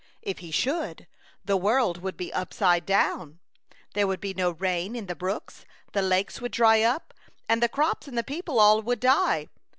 [0.23, 1.05] If he should,
[1.45, 3.37] the world would be upside down.
[3.93, 7.13] There would be no rain in the brooks, the lakes would dry up,
[7.47, 9.49] and the crops and the people all would die.